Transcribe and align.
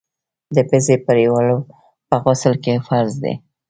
د 0.55 0.57
پزي 0.69 0.95
پرېولل 1.05 1.59
په 2.07 2.15
غسل 2.23 2.53
کي 2.63 2.73
فرض 2.87 3.13
دي. 3.23 3.33